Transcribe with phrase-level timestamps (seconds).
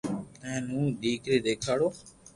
[0.43, 1.87] ھين ھون ڊ ڪري ديکاڙو